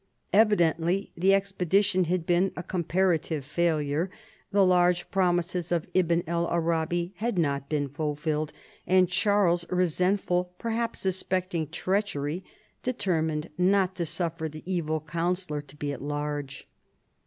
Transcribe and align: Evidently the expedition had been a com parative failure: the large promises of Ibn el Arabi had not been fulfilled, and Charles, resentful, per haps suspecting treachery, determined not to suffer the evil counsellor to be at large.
Evidently 0.33 1.11
the 1.15 1.31
expedition 1.31 2.05
had 2.05 2.25
been 2.25 2.51
a 2.57 2.63
com 2.63 2.83
parative 2.83 3.43
failure: 3.43 4.09
the 4.51 4.65
large 4.65 5.11
promises 5.11 5.71
of 5.71 5.85
Ibn 5.93 6.23
el 6.25 6.47
Arabi 6.47 7.13
had 7.17 7.37
not 7.37 7.69
been 7.69 7.87
fulfilled, 7.87 8.51
and 8.87 9.07
Charles, 9.07 9.63
resentful, 9.69 10.55
per 10.57 10.71
haps 10.71 11.01
suspecting 11.01 11.67
treachery, 11.67 12.43
determined 12.81 13.51
not 13.59 13.93
to 13.97 14.07
suffer 14.07 14.49
the 14.49 14.63
evil 14.65 15.01
counsellor 15.01 15.61
to 15.61 15.75
be 15.75 15.93
at 15.93 16.01
large. 16.01 16.67